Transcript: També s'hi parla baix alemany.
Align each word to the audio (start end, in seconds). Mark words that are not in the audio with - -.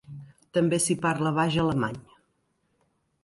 També 0.57 0.77
s'hi 0.85 0.95
parla 1.03 1.33
baix 1.39 1.57
alemany. 1.65 1.99